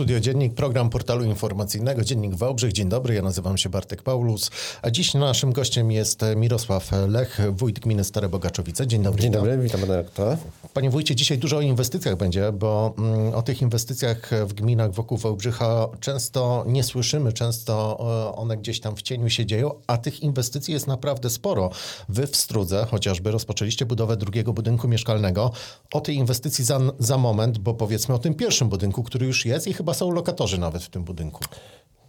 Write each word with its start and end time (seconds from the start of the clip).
Studio 0.00 0.20
Dziennik, 0.20 0.54
program 0.54 0.90
portalu 0.90 1.24
informacyjnego 1.24 2.04
Dziennik 2.04 2.34
Wałbrzych. 2.34 2.72
Dzień 2.72 2.88
dobry, 2.88 3.14
ja 3.14 3.22
nazywam 3.22 3.58
się 3.58 3.68
Bartek 3.68 4.02
Paulus, 4.02 4.50
a 4.82 4.90
dziś 4.90 5.14
naszym 5.14 5.52
gościem 5.52 5.90
jest 5.90 6.20
Mirosław 6.36 6.90
Lech, 7.08 7.40
wójt 7.52 7.80
gminy 7.80 8.04
Stare 8.04 8.28
Bogaczowice. 8.28 8.86
Dzień 8.86 9.02
dobry. 9.02 9.22
Dzień 9.22 9.32
dobry, 9.32 9.58
witam 9.58 9.80
pana 9.80 9.96
rektora. 9.96 10.36
Panie 10.74 10.90
wójcie, 10.90 11.16
dzisiaj 11.16 11.38
dużo 11.38 11.56
o 11.56 11.60
inwestycjach 11.60 12.16
będzie, 12.16 12.52
bo 12.52 12.94
mm, 12.98 13.34
o 13.34 13.42
tych 13.42 13.62
inwestycjach 13.62 14.30
w 14.46 14.52
gminach 14.52 14.92
wokół 14.92 15.18
Wałbrzycha 15.18 15.88
często 16.00 16.64
nie 16.66 16.84
słyszymy, 16.84 17.32
często 17.32 17.98
e, 18.30 18.36
one 18.36 18.56
gdzieś 18.56 18.80
tam 18.80 18.96
w 18.96 19.02
cieniu 19.02 19.30
się 19.30 19.46
dzieją, 19.46 19.70
a 19.86 19.98
tych 19.98 20.22
inwestycji 20.22 20.74
jest 20.74 20.86
naprawdę 20.86 21.30
sporo. 21.30 21.70
Wy 22.08 22.26
w 22.26 22.36
Strudze 22.36 22.86
chociażby 22.90 23.30
rozpoczęliście 23.30 23.86
budowę 23.86 24.16
drugiego 24.16 24.52
budynku 24.52 24.88
mieszkalnego. 24.88 25.52
O 25.92 26.00
tej 26.00 26.16
inwestycji 26.16 26.64
za, 26.64 26.80
za 26.98 27.18
moment, 27.18 27.58
bo 27.58 27.74
powiedzmy 27.74 28.14
o 28.14 28.18
tym 28.18 28.34
pierwszym 28.34 28.68
budynku, 28.68 29.02
który 29.02 29.26
już 29.26 29.46
jest 29.46 29.66
i 29.66 29.72
chyba 29.72 29.89
są 29.94 30.10
lokatorzy 30.10 30.58
nawet 30.58 30.82
w 30.82 30.88
tym 30.88 31.04
budynku. 31.04 31.44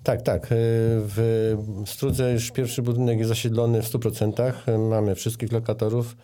Tak, 0.04 0.22
tak. 0.22 0.48
W 0.50 1.58
Strudze 1.86 2.32
już 2.32 2.52
pierwszy 2.52 2.82
budynek 2.82 3.18
jest 3.18 3.30
zasiedlony 3.30 3.82
w 3.82 3.92
100%. 3.92 4.52
Mamy 4.90 5.16
wszystkich 5.16 5.52
lokatorów. 5.52 6.16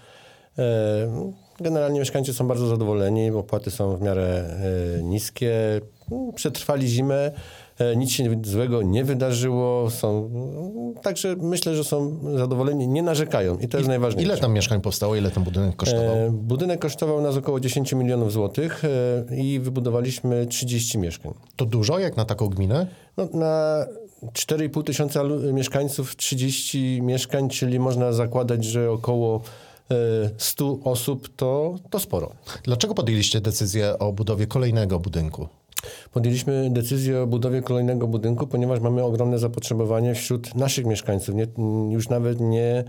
Generalnie 1.59 1.99
mieszkańcy 1.99 2.33
są 2.33 2.47
bardzo 2.47 2.67
zadowoleni, 2.67 3.31
bo 3.31 3.39
opłaty 3.39 3.71
są 3.71 3.97
w 3.97 4.01
miarę 4.01 4.57
niskie. 5.03 5.81
Przetrwali 6.35 6.87
zimę. 6.87 7.31
E, 7.79 7.95
nic 7.95 8.11
się 8.11 8.41
złego 8.43 8.81
nie 8.81 9.03
wydarzyło. 9.03 9.89
Są, 9.89 10.29
także 11.01 11.35
myślę, 11.35 11.75
że 11.75 11.83
są 11.83 12.19
zadowoleni, 12.37 12.87
nie 12.87 13.03
narzekają 13.03 13.57
i 13.57 13.67
to 13.67 13.77
jest 13.77 13.87
I, 13.87 13.89
najważniejsze. 13.89 14.31
Ile 14.31 14.41
tam 14.41 14.53
mieszkań 14.53 14.81
powstało, 14.81 15.15
ile 15.15 15.31
ten 15.31 15.43
budynek 15.43 15.75
kosztował? 15.75 16.15
E, 16.15 16.31
budynek 16.31 16.79
kosztował 16.79 17.21
nas 17.21 17.37
około 17.37 17.59
10 17.59 17.93
milionów 17.93 18.31
złotych 18.31 18.83
e, 18.85 19.35
i 19.35 19.59
wybudowaliśmy 19.59 20.45
30 20.45 20.97
mieszkań. 20.97 21.33
To 21.55 21.65
dużo 21.65 21.99
jak 21.99 22.17
na 22.17 22.25
taką 22.25 22.47
gminę? 22.47 22.87
No, 23.17 23.27
na 23.33 23.85
4,5 24.23 24.83
tysiąca 24.83 25.23
mieszkańców 25.53 26.15
30 26.15 27.01
mieszkań, 27.01 27.49
czyli 27.49 27.79
można 27.79 28.11
zakładać, 28.11 28.65
że 28.65 28.91
około 28.91 29.41
100 30.37 30.65
e, 30.65 30.83
osób 30.83 31.29
to, 31.35 31.75
to 31.89 31.99
sporo. 31.99 32.31
Dlaczego 32.63 32.93
podjęliście 32.93 33.41
decyzję 33.41 33.99
o 33.99 34.13
budowie 34.13 34.47
kolejnego 34.47 34.99
budynku? 34.99 35.47
Podjęliśmy 36.11 36.69
decyzję 36.69 37.21
o 37.21 37.27
budowie 37.27 37.61
kolejnego 37.61 38.07
budynku, 38.07 38.47
ponieważ 38.47 38.79
mamy 38.79 39.03
ogromne 39.03 39.39
zapotrzebowanie 39.39 40.15
wśród 40.15 40.55
naszych 40.55 40.85
mieszkańców. 40.85 41.35
Nie, 41.35 41.47
już 41.89 42.09
nawet 42.09 42.39
nie 42.39 42.83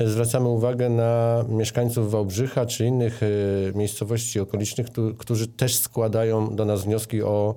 zwracamy 0.00 0.48
uwagę 0.48 0.88
na 0.88 1.44
mieszkańców 1.48 2.10
Wałbrzycha 2.10 2.66
czy 2.66 2.86
innych 2.86 3.22
y, 3.22 3.72
miejscowości 3.74 4.40
okolicznych, 4.40 4.86
którzy 5.18 5.48
też 5.48 5.76
składają 5.76 6.56
do 6.56 6.64
nas 6.64 6.84
wnioski 6.84 7.22
o 7.22 7.54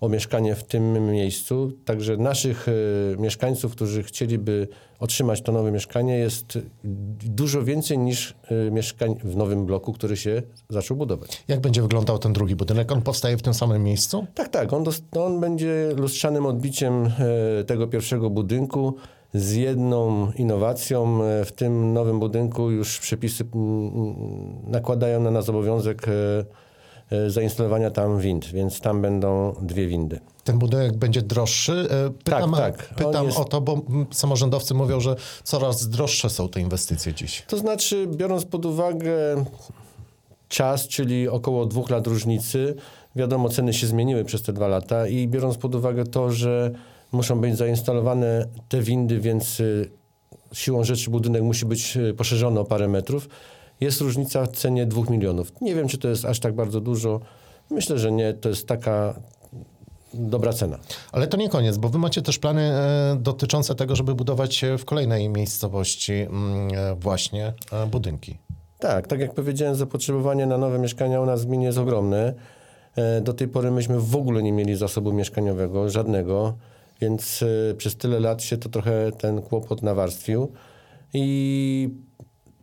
o 0.00 0.08
mieszkanie 0.08 0.54
w 0.54 0.64
tym 0.64 1.10
miejscu. 1.10 1.72
Także 1.84 2.16
naszych 2.16 2.68
y, 2.68 3.16
mieszkańców, 3.18 3.72
którzy 3.72 4.02
chcieliby 4.02 4.68
otrzymać 5.00 5.42
to 5.42 5.52
nowe 5.52 5.72
mieszkanie, 5.72 6.18
jest 6.18 6.58
dużo 7.24 7.62
więcej 7.62 7.98
niż 7.98 8.34
y, 8.50 8.70
mieszkań 8.70 9.14
w 9.24 9.36
nowym 9.36 9.66
bloku, 9.66 9.92
który 9.92 10.16
się 10.16 10.42
zaczął 10.68 10.96
budować. 10.96 11.44
Jak 11.48 11.60
będzie 11.60 11.82
wyglądał 11.82 12.18
ten 12.18 12.32
drugi 12.32 12.56
budynek? 12.56 12.92
On 12.92 13.02
powstaje 13.02 13.36
w 13.36 13.42
tym 13.42 13.54
samym 13.54 13.84
miejscu? 13.84 14.26
Tak, 14.34 14.48
tak. 14.48 14.72
On, 14.72 14.84
on 15.16 15.40
będzie 15.40 15.88
lustrzanym 15.96 16.46
odbiciem 16.46 17.06
y, 17.60 17.64
tego 17.64 17.86
pierwszego 17.86 18.30
budynku 18.30 18.94
z 19.34 19.52
jedną 19.54 20.32
innowacją. 20.32 21.18
W 21.44 21.52
tym 21.52 21.92
nowym 21.92 22.20
budynku 22.20 22.70
już 22.70 22.98
przepisy 22.98 23.44
nakładają 24.66 25.20
na 25.20 25.30
nas 25.30 25.48
obowiązek 25.48 26.08
E, 26.08 26.65
zainstalowania 27.28 27.90
tam 27.90 28.20
wind, 28.20 28.46
więc 28.46 28.80
tam 28.80 29.02
będą 29.02 29.54
dwie 29.62 29.86
windy. 29.86 30.20
Ten 30.44 30.58
budynek 30.58 30.96
będzie 30.96 31.22
droższy? 31.22 31.88
E, 31.90 32.10
pytam, 32.10 32.52
tak, 32.52 32.76
tak. 32.76 32.94
Pytam 32.94 33.26
jest... 33.26 33.38
o 33.38 33.44
to, 33.44 33.60
bo 33.60 33.82
samorządowcy 34.10 34.74
mówią, 34.74 35.00
że 35.00 35.16
coraz 35.44 35.88
droższe 35.88 36.30
są 36.30 36.48
te 36.48 36.60
inwestycje 36.60 37.14
dziś. 37.14 37.44
To 37.48 37.58
znaczy, 37.58 38.06
biorąc 38.06 38.44
pod 38.44 38.66
uwagę 38.66 39.44
czas, 40.48 40.88
czyli 40.88 41.28
około 41.28 41.66
dwóch 41.66 41.90
lat 41.90 42.06
różnicy, 42.06 42.74
wiadomo, 43.16 43.48
ceny 43.48 43.74
się 43.74 43.86
zmieniły 43.86 44.24
przez 44.24 44.42
te 44.42 44.52
dwa 44.52 44.68
lata 44.68 45.08
i 45.08 45.28
biorąc 45.28 45.56
pod 45.56 45.74
uwagę 45.74 46.04
to, 46.04 46.32
że 46.32 46.70
muszą 47.12 47.40
być 47.40 47.56
zainstalowane 47.56 48.46
te 48.68 48.80
windy, 48.80 49.20
więc 49.20 49.60
y, 49.60 49.90
siłą 50.52 50.84
rzeczy 50.84 51.10
budynek 51.10 51.42
musi 51.42 51.66
być 51.66 51.96
y, 51.96 52.14
poszerzony 52.14 52.60
o 52.60 52.64
parę 52.64 52.88
metrów, 52.88 53.28
jest 53.80 54.00
różnica 54.00 54.46
w 54.46 54.48
cenie 54.48 54.86
2 54.86 55.02
milionów. 55.10 55.52
Nie 55.60 55.74
wiem, 55.74 55.88
czy 55.88 55.98
to 55.98 56.08
jest 56.08 56.24
aż 56.24 56.40
tak 56.40 56.54
bardzo 56.54 56.80
dużo. 56.80 57.20
Myślę, 57.70 57.98
że 57.98 58.12
nie. 58.12 58.34
To 58.34 58.48
jest 58.48 58.66
taka 58.66 59.14
dobra 60.14 60.52
cena. 60.52 60.78
Ale 61.12 61.26
to 61.26 61.36
nie 61.36 61.48
koniec, 61.48 61.76
bo 61.76 61.88
wy 61.88 61.98
macie 61.98 62.22
też 62.22 62.38
plany 62.38 62.62
e, 62.62 63.16
dotyczące 63.20 63.74
tego, 63.74 63.96
żeby 63.96 64.14
budować 64.14 64.64
w 64.78 64.84
kolejnej 64.84 65.28
miejscowości 65.28 66.12
mm, 66.12 66.68
e, 66.74 66.94
właśnie 66.94 67.52
e, 67.72 67.86
budynki. 67.86 68.38
Tak, 68.78 69.06
tak 69.06 69.20
jak 69.20 69.34
powiedziałem, 69.34 69.74
zapotrzebowanie 69.74 70.46
na 70.46 70.58
nowe 70.58 70.78
mieszkania 70.78 71.20
u 71.20 71.26
nas 71.26 71.42
w 71.42 71.46
gminie 71.46 71.66
jest 71.66 71.78
ogromne. 71.78 72.34
Do 73.22 73.32
tej 73.32 73.48
pory 73.48 73.70
myśmy 73.70 74.00
w 74.00 74.16
ogóle 74.16 74.42
nie 74.42 74.52
mieli 74.52 74.76
zasobu 74.76 75.12
mieszkaniowego, 75.12 75.90
żadnego, 75.90 76.54
więc 77.00 77.44
przez 77.76 77.96
tyle 77.96 78.20
lat 78.20 78.42
się 78.42 78.56
to 78.56 78.68
trochę 78.68 79.12
ten 79.12 79.42
kłopot 79.42 79.82
nawarstwił. 79.82 80.52
I 81.14 81.90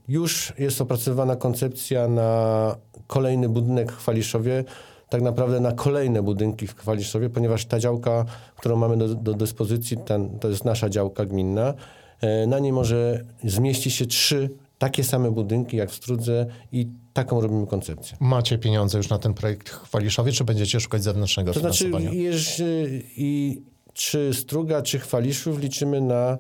już 0.08 0.53
jest 0.59 0.81
opracowana 0.81 1.36
koncepcja 1.36 2.08
na 2.08 2.75
kolejny 3.08 3.50
budynek 3.50 3.91
w 3.91 3.97
Chwaliszowie, 3.97 4.64
tak 5.09 5.22
naprawdę 5.22 5.59
na 5.59 5.72
kolejne 5.72 6.24
budynki 6.24 6.68
w 6.68 6.75
Chwaliszowie, 6.75 7.30
ponieważ 7.30 7.66
ta 7.66 7.80
działka, 7.80 8.25
którą 8.56 8.75
mamy 8.75 8.97
do, 8.97 9.16
do 9.16 9.34
dyspozycji, 9.34 9.97
ten, 9.97 10.40
to 10.40 10.50
jest 10.50 10.66
nasza 10.66 10.90
działka 10.90 11.25
gminna, 11.25 11.74
e, 12.22 12.47
na 12.47 12.59
niej 12.59 12.72
może 12.72 13.25
zmieści 13.44 13.92
się 13.92 14.06
trzy 14.06 14.50
takie 14.78 15.03
same 15.03 15.31
budynki 15.31 15.78
jak 15.78 15.90
w 15.90 15.96
Strudze 15.96 16.46
i 16.72 16.88
taką 17.13 17.42
robimy 17.42 17.68
koncepcję. 17.68 18.18
Macie 18.19 18.58
pieniądze 18.58 18.97
już 18.97 19.09
na 19.09 19.19
ten 19.19 19.34
projekt 19.34 19.69
w 19.69 19.84
Chwaliszowie, 19.84 20.31
czy 20.31 20.44
będziecie 20.44 20.80
szukać 20.80 21.03
zewnętrznego 21.03 21.53
to 21.53 21.59
znaczy, 21.59 21.86
finansowania? 21.86 22.09
To 22.09 22.38
znaczy, 22.38 23.02
i 23.18 23.62
czy 23.94 24.34
Struga, 24.34 24.81
czy 24.81 25.00
Chwaliszów 25.00 25.59
liczymy 25.59 26.02
na 26.02 26.38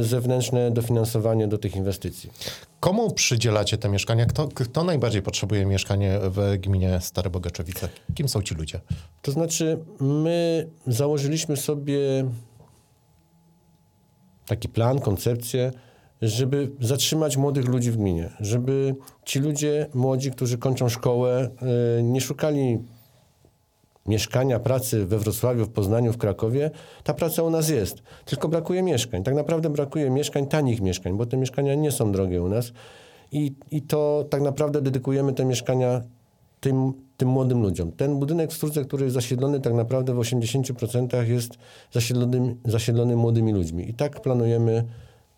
zewnętrzne 0.00 0.70
dofinansowanie 0.70 1.48
do 1.48 1.58
tych 1.58 1.76
inwestycji. 1.76 2.30
Komu 2.80 3.10
przydzielacie 3.10 3.78
te 3.78 3.88
mieszkania? 3.88 4.26
Kto, 4.26 4.48
kto 4.54 4.84
najbardziej 4.84 5.22
potrzebuje 5.22 5.66
mieszkanie 5.66 6.18
w 6.22 6.56
gminie 6.58 7.00
Stare 7.00 7.30
Bogaczowice? 7.30 7.88
Kim 8.14 8.28
są 8.28 8.42
ci 8.42 8.54
ludzie? 8.54 8.80
To 9.22 9.32
znaczy, 9.32 9.78
my 10.00 10.66
założyliśmy 10.86 11.56
sobie 11.56 11.98
taki 14.46 14.68
plan, 14.68 14.98
koncepcję, 15.00 15.72
żeby 16.22 16.70
zatrzymać 16.80 17.36
młodych 17.36 17.68
ludzi 17.68 17.90
w 17.90 17.96
gminie, 17.96 18.30
żeby 18.40 18.94
ci 19.24 19.38
ludzie 19.38 19.86
młodzi, 19.94 20.30
którzy 20.30 20.58
kończą 20.58 20.88
szkołę, 20.88 21.50
e, 21.98 22.02
nie 22.02 22.20
szukali 22.20 22.78
mieszkania, 24.08 24.60
pracy 24.60 25.06
we 25.06 25.18
Wrocławiu, 25.18 25.64
w 25.64 25.68
Poznaniu, 25.68 26.12
w 26.12 26.18
Krakowie, 26.18 26.70
ta 27.04 27.14
praca 27.14 27.42
u 27.42 27.50
nas 27.50 27.68
jest. 27.68 28.02
Tylko 28.24 28.48
brakuje 28.48 28.82
mieszkań. 28.82 29.22
Tak 29.22 29.34
naprawdę 29.34 29.70
brakuje 29.70 30.10
mieszkań, 30.10 30.46
tanich 30.46 30.80
mieszkań, 30.80 31.16
bo 31.16 31.26
te 31.26 31.36
mieszkania 31.36 31.74
nie 31.74 31.90
są 31.90 32.12
drogie 32.12 32.42
u 32.42 32.48
nas. 32.48 32.72
I, 33.32 33.54
i 33.70 33.82
to 33.82 34.24
tak 34.30 34.42
naprawdę 34.42 34.82
dedykujemy 34.82 35.32
te 35.32 35.44
mieszkania 35.44 36.02
tym, 36.60 36.92
tym 37.16 37.28
młodym 37.28 37.62
ludziom. 37.62 37.92
Ten 37.92 38.18
budynek 38.18 38.50
w 38.50 38.54
Sturce, 38.54 38.84
który 38.84 39.04
jest 39.04 39.14
zasiedlony 39.14 39.60
tak 39.60 39.74
naprawdę 39.74 40.14
w 40.14 40.16
80% 40.16 41.28
jest 41.28 41.58
zasiedlony, 41.92 42.56
zasiedlony 42.64 43.16
młodymi 43.16 43.52
ludźmi. 43.52 43.90
I 43.90 43.94
tak 43.94 44.20
planujemy 44.20 44.84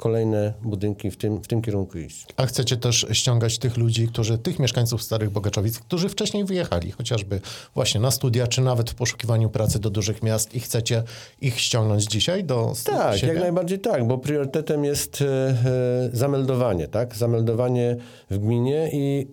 kolejne 0.00 0.52
budynki 0.62 1.10
w 1.10 1.16
tym, 1.16 1.42
w 1.42 1.46
tym 1.46 1.62
kierunku 1.62 1.98
iść. 1.98 2.26
A 2.36 2.46
chcecie 2.46 2.76
też 2.76 3.06
ściągać 3.12 3.58
tych 3.58 3.76
ludzi, 3.76 4.08
którzy, 4.08 4.38
tych 4.38 4.58
mieszkańców 4.58 5.02
Starych 5.02 5.30
Bogaczowic, 5.30 5.78
którzy 5.78 6.08
wcześniej 6.08 6.44
wyjechali, 6.44 6.90
chociażby 6.90 7.40
właśnie 7.74 8.00
na 8.00 8.10
studia, 8.10 8.46
czy 8.46 8.60
nawet 8.60 8.90
w 8.90 8.94
poszukiwaniu 8.94 9.50
pracy 9.50 9.78
do 9.78 9.90
dużych 9.90 10.22
miast 10.22 10.54
i 10.54 10.60
chcecie 10.60 11.02
ich 11.40 11.60
ściągnąć 11.60 12.04
dzisiaj 12.04 12.44
do 12.44 12.72
Tak, 12.84 13.18
siebie? 13.18 13.32
jak 13.32 13.42
najbardziej 13.42 13.78
tak, 13.78 14.06
bo 14.06 14.18
priorytetem 14.18 14.84
jest 14.84 15.22
e, 15.22 15.26
e, 15.26 16.10
zameldowanie, 16.12 16.88
tak? 16.88 17.16
Zameldowanie 17.16 17.96
w 18.30 18.38
gminie 18.38 18.90
i 18.92 19.26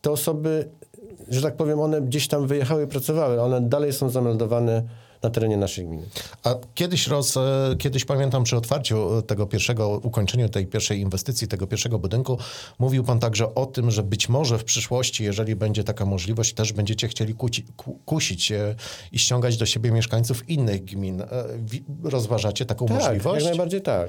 te 0.00 0.10
osoby, 0.10 0.68
że 1.28 1.42
tak 1.42 1.56
powiem, 1.56 1.80
one 1.80 2.02
gdzieś 2.02 2.28
tam 2.28 2.46
wyjechały, 2.46 2.86
pracowały, 2.86 3.40
one 3.40 3.60
dalej 3.60 3.92
są 3.92 4.10
zameldowane 4.10 4.82
na 5.22 5.30
terenie 5.30 5.56
naszej 5.56 5.86
gminy. 5.86 6.02
A 6.44 6.54
kiedyś, 6.74 7.06
roz, 7.06 7.36
e, 7.36 7.74
kiedyś 7.78 8.04
pamiętam 8.04 8.44
przy 8.44 8.56
otwarciu 8.56 9.22
tego 9.22 9.46
pierwszego, 9.46 9.88
ukończeniu 9.88 10.48
tej 10.48 10.66
pierwszej 10.66 11.00
inwestycji, 11.00 11.48
tego 11.48 11.66
pierwszego 11.66 11.98
budynku, 11.98 12.38
mówił 12.78 13.04
pan 13.04 13.18
także 13.18 13.54
o 13.54 13.66
tym, 13.66 13.90
że 13.90 14.02
być 14.02 14.28
może 14.28 14.58
w 14.58 14.64
przyszłości, 14.64 15.24
jeżeli 15.24 15.56
będzie 15.56 15.84
taka 15.84 16.06
możliwość, 16.06 16.54
też 16.54 16.72
będziecie 16.72 17.08
chcieli 17.08 17.34
kuci, 17.34 17.64
ku, 17.76 17.98
kusić 18.04 18.52
e, 18.52 18.74
i 19.12 19.18
ściągać 19.18 19.56
do 19.56 19.66
siebie 19.66 19.90
mieszkańców 19.92 20.48
innych 20.48 20.84
gmin. 20.84 21.20
E, 21.20 21.26
Rozważacie 22.04 22.66
taką 22.66 22.86
Tak, 22.86 22.98
możliwość? 22.98 23.44
jak 23.44 23.52
najbardziej 23.52 23.82
tak. 23.82 24.08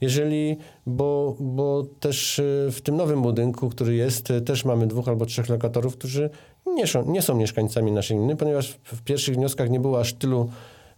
Jeżeli, 0.00 0.56
bo, 0.86 1.36
bo 1.40 1.84
też 2.00 2.40
w 2.70 2.80
tym 2.82 2.96
nowym 2.96 3.22
budynku, 3.22 3.70
który 3.70 3.94
jest, 3.94 4.28
też 4.46 4.64
mamy 4.64 4.86
dwóch 4.86 5.08
albo 5.08 5.26
trzech 5.26 5.48
lokatorów, 5.48 5.96
którzy 5.96 6.30
nie 6.66 6.86
są, 6.86 7.10
nie 7.10 7.22
są 7.22 7.34
mieszkańcami 7.34 7.92
naszej 7.92 8.16
gminy, 8.16 8.36
ponieważ 8.36 8.78
w, 8.84 9.02
pierwszych 9.02 9.34
wnioskach 9.34 9.70
nie 9.70 9.80
było 9.80 10.00
aż 10.00 10.12
tylu 10.12 10.50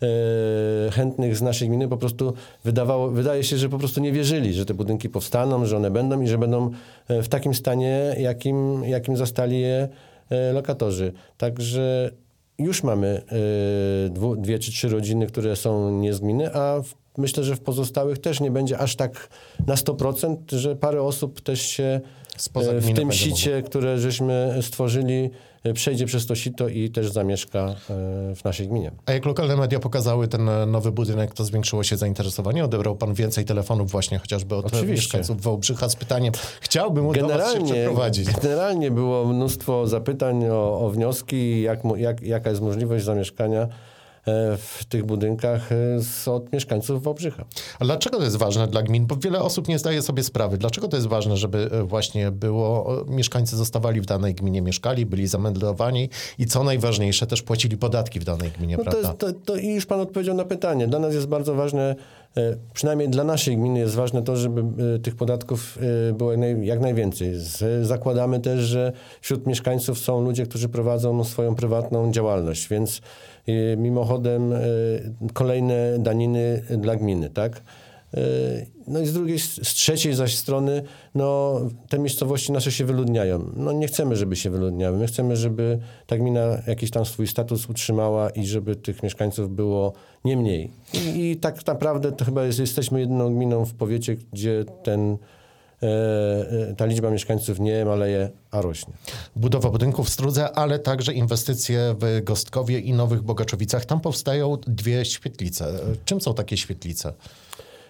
e, 0.03 0.91
chętnych 0.91 1.37
z 1.37 1.43
naszej 1.43 1.69
gminy, 1.69 1.89
po 1.89 1.97
prostu 1.97 2.35
wydawało, 2.65 3.09
wydaje 3.09 3.45
się, 3.45 3.57
że 3.57 3.69
po 3.69 3.79
prostu 3.79 4.01
nie 4.01 4.13
wierzyli, 4.13 4.55
że 4.55 4.67
te 4.67 4.75
budynki 4.75 5.09
powstaną, 5.09 5.67
że 5.67 5.77
one 5.77 5.91
będą 5.91 6.21
i 6.21 6.29
że 6.29 6.39
będą 6.39 6.71
e, 7.09 7.23
w 7.23 7.29
takim 7.29 7.55
stanie, 7.55 8.17
jakim, 8.19 8.85
jakim 8.85 9.17
zastali 9.17 9.61
je 9.61 9.89
e, 10.31 10.53
lokatorzy. 10.53 11.13
Także 11.39 12.11
już 12.59 12.83
mamy 12.83 13.23
dwu, 14.11 14.37
dwie 14.37 14.59
czy 14.59 14.71
trzy 14.71 14.89
rodziny, 14.89 15.27
które 15.27 15.57
są 15.57 15.91
nie 15.91 16.15
z 16.15 16.21
gminy, 16.21 16.55
a 16.55 16.83
myślę, 17.19 17.45
że 17.45 17.57
w 17.57 17.61
pozostałych 17.61 18.19
też 18.19 18.41
nie 18.41 18.51
będzie 18.51 18.79
aż 18.79 18.97
tak 18.97 19.29
na 19.67 19.75
100%, 19.75 20.37
że 20.57 20.77
parę 20.77 21.03
osób 21.03 21.41
też 21.41 21.63
się 21.63 22.01
Spoza 22.37 22.73
e, 22.73 22.81
w 22.81 22.93
tym 22.95 23.13
sicie, 23.13 23.63
które 23.63 23.99
żeśmy 23.99 24.59
stworzyli, 24.63 25.31
e, 25.65 25.73
przejdzie 25.73 26.07
przez 26.07 26.27
to 26.27 26.35
sito 26.35 26.69
i 26.69 26.91
też 26.91 27.11
zamieszka 27.13 27.61
e, 27.61 27.75
w 28.35 28.45
naszej 28.45 28.69
gminie. 28.69 28.93
A 29.07 29.13
jak 29.13 29.27
lokalne 29.27 29.57
media 29.57 29.81
pokazały 29.81 30.29
ten 30.29 30.49
e, 30.49 30.67
nowy 30.67 30.93
budynek, 30.93 31.35
to 31.35 31.45
zwiększyło 31.45 31.85
się 31.85 31.97
zainteresowanie? 31.97 32.65
Odebrał 32.65 32.97
pan 32.97 33.15
więcej 33.15 33.45
telefonów 33.45 33.91
właśnie 33.91 34.19
chociażby 34.19 34.55
od 34.55 34.67
Oczywiście. 34.67 34.93
mieszkańców 34.93 35.41
Wałbrzycha 35.43 35.89
z 35.89 35.97
pytaniem, 35.97 36.33
chciałbym 36.61 37.05
do 37.05 37.11
was 37.11 37.17
się 37.17 37.23
Generalnie, 37.27 37.73
przeprowadzić. 37.73 38.31
generalnie 38.43 38.91
było 38.91 39.25
mnóstwo 39.25 39.87
zapytań 39.87 40.45
o, 40.49 40.81
o 40.81 40.91
wnioski, 40.91 41.63
jak, 41.63 41.81
jak, 41.97 42.23
jaka 42.23 42.51
jest 42.51 42.63
możliwość 42.63 43.05
zamieszkania 43.05 43.61
e, 43.63 43.69
w 44.59 44.85
tych 44.89 45.05
budynkach 45.05 45.71
e, 46.27 46.31
od 46.33 46.53
mieszkańców 46.53 47.03
Wałbrzycha. 47.03 47.45
A 47.79 47.85
dlaczego 47.85 48.19
to 48.19 48.25
jest 48.25 48.37
ważne 48.37 48.69
dla 48.69 48.83
gmin? 48.83 49.07
Bo 49.07 49.17
wiele 49.17 49.43
osób 49.43 49.69
nie 49.69 49.79
zdaje 49.79 50.03
sobie 50.03 50.23
sprawy. 50.23 50.59
Dlaczego 50.59 50.89
to 50.89 50.97
jest 50.97 51.09
ważne, 51.09 51.37
żeby 51.37 51.71
e, 51.73 51.83
właśnie 51.83 52.31
było, 52.31 53.03
e, 53.09 53.11
mieszkańcy 53.11 53.57
zostawali 53.57 54.01
w 54.01 54.07
danej 54.07 54.35
gminie, 54.35 54.63
mieszkali, 54.63 55.07
byli 55.07 55.27
zameldowani 55.27 56.09
i 56.39 56.47
co 56.47 56.65
najważniejsze, 56.65 57.27
też 57.27 57.43
płacili 57.43 57.77
podatki 57.77 58.21
w 58.21 58.25
danej 58.25 58.51
gminie, 58.51 58.77
No 58.77 58.85
to, 58.85 58.91
prawda? 58.91 59.09
jest, 59.09 59.21
to, 59.21 59.33
to 59.33 59.57
i 59.57 59.69
już 59.69 59.87
pan 59.87 60.01
odpowiedział 60.01 60.37
na 60.37 60.45
pytanie. 60.45 60.87
Dla 60.89 60.99
nas 60.99 61.15
jest 61.15 61.27
bardzo 61.27 61.55
ważne, 61.55 61.97
e, 62.37 62.57
przynajmniej 62.75 63.09
dla 63.09 63.25
naszej 63.25 63.57
gminy 63.57 63.79
jest 63.79 63.95
ważne 63.95 64.23
to, 64.23 64.37
żeby 64.37 64.65
e, 64.95 64.99
tych 64.99 65.17
podatków 65.17 65.79
e, 66.11 66.13
było 66.13 66.31
jak, 66.31 66.41
naj, 66.41 66.67
jak 66.67 66.81
najwięcej. 66.81 67.33
Zakładamy 67.83 68.41
też, 68.41 68.61
że 68.61 68.93
wśród 69.21 69.47
mieszkańców 69.47 69.99
są 69.99 70.21
ludzie, 70.25 70.47
którzy 70.47 70.69
prowadzą 70.69 71.25
swoją 71.25 71.55
prywatną 71.55 72.13
działalność, 72.13 72.69
więc 72.69 72.99
e, 72.99 73.03
mimochodem 73.77 74.53
e, 74.53 74.59
kolejne 75.33 75.99
daniny 75.99 76.63
dla 76.79 76.97
gminy, 76.97 77.31
tak? 77.31 77.63
E, 78.15 78.21
No 78.89 79.01
i 79.01 79.07
z 79.07 79.13
drugiej, 79.13 79.39
z 79.39 79.61
trzeciej 79.61 80.15
zaś 80.15 80.37
strony, 80.37 80.83
no, 81.15 81.61
te 81.89 81.99
miejscowości 81.99 82.53
nasze 82.53 82.73
się 82.73 82.85
wyludniają. 82.85 83.51
No 83.57 83.73
nie 83.73 83.87
chcemy, 83.87 84.17
żeby 84.17 84.37
się 84.37 84.51
wyludniały. 84.51 84.99
My 84.99 85.07
chcemy, 85.07 85.37
żeby 85.37 85.79
ta 86.07 86.17
gmina 86.17 86.63
jakiś 86.67 86.91
tam 86.91 87.05
swój 87.05 87.27
status 87.27 87.71
utrzymała 87.71 88.31
i 88.31 88.47
żeby 88.47 88.77
tych 88.77 89.03
mieszkańców 89.03 89.55
było 89.55 89.93
nie 90.25 90.37
mniej. 90.37 90.71
I, 90.95 91.31
i 91.31 91.37
tak 91.37 91.67
naprawdę 91.67 92.13
to 92.13 92.25
chyba 92.25 92.45
jest, 92.45 92.59
jesteśmy 92.59 93.01
jedyną 93.01 93.35
gminą 93.35 93.65
w 93.65 93.75
powiecie, 93.75 94.17
gdzie 94.33 94.65
ten, 94.83 95.19
ta 96.77 96.87
liczba 96.87 97.11
mieszkańców 97.11 97.61
nie 97.61 97.85
maleje, 97.85 98.31
a 98.51 98.61
rośnie. 98.61 98.95
Budowa 99.37 99.71
budynków 99.71 100.07
w 100.07 100.11
Strudze, 100.11 100.53
ale 100.53 100.79
także 100.79 101.13
inwestycje 101.13 101.95
w 102.01 102.25
Gostkowie 102.25 102.81
i 102.81 102.93
Nowych 102.93 103.23
Bogaczowicach. 103.23 103.85
Tam 103.85 104.01
powstają 104.01 104.57
dwie 104.67 105.05
świetlice. 105.05 105.67
E, 105.67 105.79
Czym 106.05 106.21
są 106.21 106.35
takie 106.35 106.57
świetlice? 106.57 107.13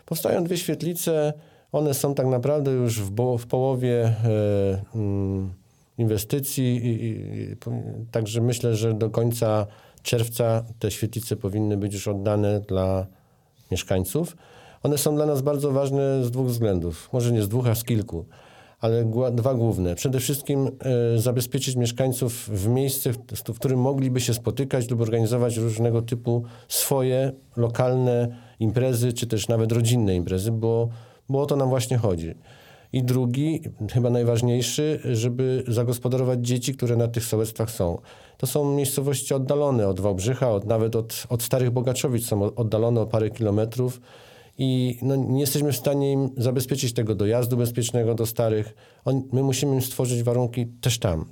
Powstają 0.06 0.44
dwie 0.44 0.56
świetlice. 0.56 1.32
One 1.72 1.94
są 1.94 2.14
tak 2.14 2.26
naprawdę 2.26 2.70
już 2.70 3.00
w, 3.00 3.36
w 3.38 3.46
połowie 3.46 4.04
e, 4.04 4.14
mm, 4.94 5.52
inwestycji. 5.98 6.76
I, 6.76 7.06
i, 7.06 7.56
także 8.10 8.40
myślę, 8.40 8.76
że 8.76 8.94
do 8.94 9.10
końca 9.10 9.66
czerwca 10.02 10.64
te 10.78 10.90
świetlice 10.90 11.36
powinny 11.36 11.76
być 11.76 11.94
już 11.94 12.08
oddane 12.08 12.60
dla 12.60 13.06
mieszkańców. 13.70 14.36
One 14.82 14.99
są 14.99 15.14
dla 15.14 15.26
nas 15.26 15.43
bardzo 15.43 15.73
ważne 15.73 16.25
z 16.25 16.31
dwóch 16.31 16.46
względów. 16.46 17.08
Może 17.12 17.32
nie 17.32 17.43
z 17.43 17.49
dwóch, 17.49 17.67
a 17.67 17.75
z 17.75 17.84
kilku. 17.84 18.25
Ale 18.81 19.05
dwa 19.32 19.55
główne. 19.55 19.94
Przede 19.94 20.20
wszystkim 20.20 20.70
e, 21.14 21.19
zabezpieczyć 21.19 21.76
mieszkańców 21.76 22.49
w 22.49 22.69
miejsce, 22.69 23.12
w, 23.12 23.17
w 23.55 23.58
którym 23.58 23.81
mogliby 23.81 24.20
się 24.20 24.34
spotykać 24.34 24.90
lub 24.90 25.00
organizować 25.00 25.56
różnego 25.56 26.02
typu 26.02 26.43
swoje 26.69 27.32
lokalne 27.56 28.37
imprezy, 28.61 29.12
czy 29.12 29.26
też 29.26 29.49
nawet 29.49 29.73
rodzinne 29.73 30.17
imprezy, 30.17 30.52
bo, 30.52 30.88
bo 31.28 31.43
o 31.43 31.46
to 31.46 31.56
nam 31.56 31.69
właśnie 31.69 31.99
chodzi. 31.99 32.35
I 32.93 33.02
drugi, 33.02 33.61
chyba 33.93 34.11
najważniejszy, 34.11 35.00
żeby 35.12 35.64
zagospodarować 35.69 36.46
dzieci, 36.46 36.75
które 36.75 36.96
na 36.96 37.08
tych 37.08 37.25
sołectwach 37.25 37.70
są. 37.70 37.99
To 38.38 38.46
są 38.46 38.75
miejscowości 38.75 39.35
oddalone 39.35 39.88
od 39.88 40.00
Wałbrzycha, 40.00 40.50
od, 40.50 40.67
nawet 40.67 40.96
od, 40.96 41.26
od 41.28 41.43
Starych 41.43 41.70
Bogaczowic, 41.70 42.26
są 42.26 42.55
oddalone 42.55 43.00
o 43.00 43.06
parę 43.06 43.31
kilometrów 43.31 44.00
i 44.58 44.99
no, 45.02 45.16
nie 45.16 45.40
jesteśmy 45.40 45.72
w 45.72 45.76
stanie 45.76 46.12
im 46.12 46.31
zabezpieczyć 46.37 46.93
tego 46.93 47.14
dojazdu 47.14 47.56
bezpiecznego 47.56 48.14
do 48.14 48.26
starych. 48.26 48.75
On, 49.04 49.22
my 49.32 49.43
musimy 49.43 49.75
im 49.75 49.82
stworzyć 49.82 50.22
warunki 50.22 50.66
też 50.66 50.99
tam. 50.99 51.25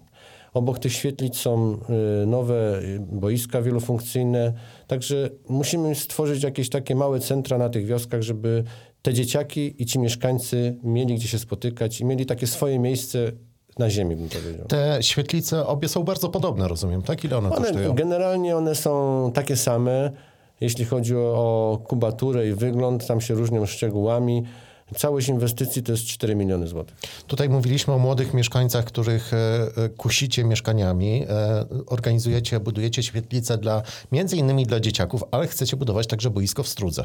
Obok 0.54 0.78
tych 0.78 0.92
świetlic 0.92 1.36
są 1.36 1.78
y, 2.22 2.26
nowe 2.26 2.80
y, 2.82 3.00
boiska 3.12 3.62
wielofunkcyjne, 3.62 4.52
także 4.86 5.30
musimy 5.48 5.88
im 5.88 5.94
stworzyć 5.94 6.42
jakieś 6.42 6.70
takie 6.70 6.94
małe 6.94 7.20
centra 7.20 7.58
na 7.58 7.68
tych 7.68 7.86
wioskach, 7.86 8.22
żeby 8.22 8.64
te 9.02 9.14
dzieciaki 9.14 9.82
i 9.82 9.86
ci 9.86 9.98
mieszkańcy 9.98 10.76
mieli 10.82 11.14
gdzie 11.14 11.28
się 11.28 11.38
spotykać 11.38 12.00
i 12.00 12.04
mieli 12.04 12.26
takie 12.26 12.46
swoje 12.46 12.78
miejsce 12.78 13.32
na 13.78 13.90
ziemi, 13.90 14.16
bym 14.16 14.28
powiedział. 14.28 14.66
Te 14.66 14.98
świetlice 15.00 15.66
obie 15.66 15.88
są 15.88 16.02
bardzo 16.02 16.28
podobne, 16.28 16.68
rozumiem, 16.68 17.02
tak? 17.02 17.24
Ile 17.24 17.38
one, 17.38 17.50
One, 17.50 17.66
kosztują? 17.66 17.94
generalnie 17.94 18.56
one 18.56 18.74
są 18.74 19.30
takie 19.34 19.56
same, 19.56 20.12
jeśli 20.60 20.84
chodzi 20.84 21.16
o, 21.16 21.78
kubaturę 21.88 22.48
i 22.48 22.52
wygląd, 22.52 23.06
tam 23.06 23.20
się 23.20 23.34
różnią 23.34 23.66
szczegółami. 23.66 24.44
Całość 24.96 25.28
inwestycji 25.28 25.82
to 25.82 25.92
jest 25.92 26.04
4 26.04 26.36
miliony 26.36 26.66
złotych. 26.66 26.96
Tutaj 27.26 27.48
mówiliśmy 27.48 27.94
o 27.94 27.98
młodych 27.98 28.34
mieszkańcach, 28.34 28.84
których 28.84 29.34
e, 29.34 29.36
e, 29.36 29.88
kusicie 29.88 30.44
mieszkaniami, 30.44 31.24
e, 31.28 31.64
organizujecie, 31.86 32.60
budujecie 32.60 33.02
świetlice 33.02 33.58
dla, 33.58 33.82
między 34.12 34.36
innymi 34.36 34.66
dla 34.66 34.80
dzieciaków, 34.80 35.24
ale 35.30 35.46
chcecie 35.46 35.76
budować 35.76 36.06
także 36.06 36.30
boisko 36.30 36.62
w 36.62 36.68
Strudze. 36.68 37.04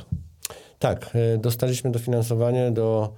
Tak, 0.80 1.18
dostaliśmy 1.38 1.92
dofinansowanie 1.92 2.72
do 2.72 3.14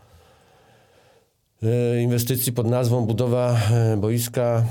inwestycji 2.01 2.53
pod 2.53 2.67
nazwą 2.67 3.05
budowa 3.05 3.61
boiska 3.97 4.63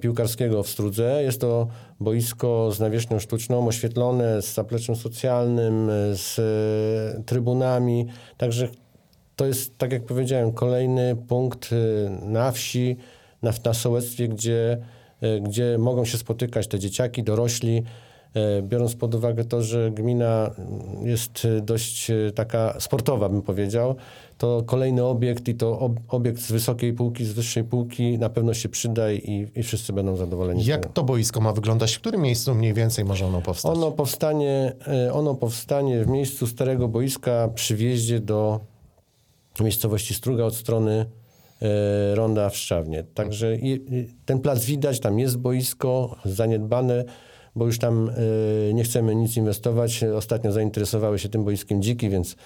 piłkarskiego 0.00 0.62
w 0.62 0.68
Strudze. 0.68 1.22
Jest 1.22 1.40
to 1.40 1.68
boisko 2.00 2.72
z 2.72 2.80
nawierzchnią 2.80 3.18
sztuczną, 3.18 3.68
oświetlone, 3.68 4.42
z 4.42 4.54
zapleczem 4.54 4.96
socjalnym, 4.96 5.90
e, 5.90 6.16
z 6.16 6.38
e, 6.38 7.22
trybunami. 7.22 8.06
Także 8.36 8.68
to 9.36 9.46
jest, 9.46 9.78
tak 9.78 9.92
jak 9.92 10.04
powiedziałem, 10.04 10.52
kolejny 10.52 11.16
punkt 11.28 11.70
e, 11.72 11.76
na 12.26 12.52
wsi, 12.52 12.96
na, 13.42 13.52
na 13.64 13.74
sołectwie, 13.74 14.28
gdzie, 14.28 14.78
e, 15.20 15.40
gdzie 15.40 15.78
mogą 15.78 16.04
się 16.04 16.18
spotykać 16.18 16.66
te 16.66 16.78
dzieciaki, 16.78 17.22
dorośli. 17.22 17.82
E, 18.34 18.62
Biorąc 18.62 18.94
pod 18.94 19.14
uwagę 19.14 19.44
to, 19.44 19.62
że 19.62 19.90
gmina 19.90 20.50
jest 21.04 21.44
e, 21.44 21.60
dość 21.60 22.10
e, 22.10 22.32
taka 22.34 22.80
sportowa, 22.80 23.28
bym 23.28 23.42
powiedział, 23.42 23.94
to 24.38 24.62
kolejny 24.66 25.04
obiekt 25.04 25.48
i 25.48 25.54
to 25.54 25.78
ob- 25.78 26.00
obiekt 26.08 26.40
z 26.40 26.52
wysokiej 26.52 26.92
półki, 26.92 27.24
z 27.24 27.32
wyższej 27.32 27.64
półki 27.64 28.18
na 28.18 28.28
pewno 28.28 28.54
się 28.54 28.68
przyda 28.68 29.12
i, 29.12 29.48
i 29.54 29.62
wszyscy 29.62 29.92
będą 29.92 30.16
zadowoleni. 30.16 30.64
Jak 30.64 30.92
to 30.92 31.02
boisko 31.02 31.40
ma 31.40 31.52
wyglądać? 31.52 31.94
W 31.94 32.00
którym 32.00 32.20
miejscu 32.20 32.54
mniej 32.54 32.74
więcej 32.74 33.04
może 33.04 33.26
ono 33.26 33.42
powstać? 33.42 33.76
Ono 33.76 33.90
powstanie, 33.90 34.72
ono 35.12 35.34
powstanie 35.34 36.04
w 36.04 36.08
miejscu 36.08 36.46
starego 36.46 36.88
boiska 36.88 37.48
przy 37.54 37.76
wjeździe 37.76 38.20
do 38.20 38.60
miejscowości 39.60 40.14
Struga 40.14 40.44
od 40.44 40.54
strony 40.54 41.06
Ronda 42.14 42.50
w 42.50 42.56
Szczawnie. 42.56 43.04
Także 43.14 43.56
ten 44.26 44.40
plac 44.40 44.64
widać, 44.64 45.00
tam 45.00 45.18
jest 45.18 45.38
boisko 45.38 46.16
zaniedbane, 46.24 47.04
bo 47.56 47.66
już 47.66 47.78
tam 47.78 48.10
e, 48.70 48.74
nie 48.74 48.84
chcemy 48.84 49.14
nic 49.14 49.36
inwestować. 49.36 50.04
Ostatnio 50.04 50.52
zainteresowały 50.52 51.18
się 51.18 51.28
tym 51.28 51.44
boiskiem 51.44 51.82
dziki, 51.82 52.10
więc 52.10 52.36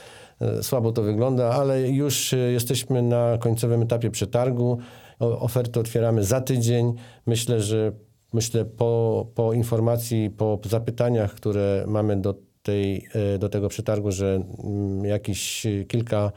e, 0.41 0.63
słabo 0.63 0.93
to 0.93 1.03
wygląda, 1.03 1.51
ale 1.51 1.89
już 1.89 2.33
e, 2.33 2.37
jesteśmy 2.37 3.03
na 3.03 3.39
końcowym 3.39 3.83
etapie 3.83 4.11
przetargu. 4.11 4.79
Ofertę 5.19 5.81
otwieramy 5.81 6.25
za 6.25 6.41
tydzień. 6.41 6.95
Myślę, 7.27 7.61
że 7.61 7.93
myślę, 8.33 8.65
po, 8.65 9.27
po 9.35 9.53
informacji, 9.53 10.31
po 10.31 10.61
zapytaniach, 10.65 11.35
które 11.35 11.85
mamy 11.89 12.17
do, 12.17 12.35
tej, 12.63 13.09
do 13.39 13.49
tego 13.49 13.69
przetargu, 13.69 14.13
że 14.13 14.43
mm, 14.65 15.05
jakieś 15.05 15.67
kilka 15.89 16.33